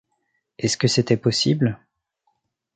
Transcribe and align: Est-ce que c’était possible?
Est-ce 0.57 0.77
que 0.77 0.87
c’était 0.87 1.15
possible? 1.15 1.77